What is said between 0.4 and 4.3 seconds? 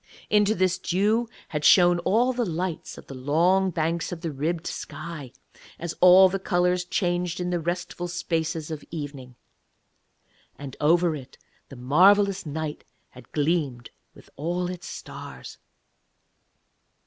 this dew had shone all the lights of the long banks of